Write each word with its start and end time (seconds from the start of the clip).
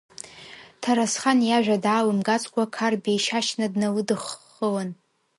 Ҭарасхан 0.81 1.39
иажәа 1.45 1.77
даалымгацкәа 1.83 2.71
Қарбеи 2.75 3.19
Шьашьна 3.23 3.67
дналыдыххылан… 3.73 4.89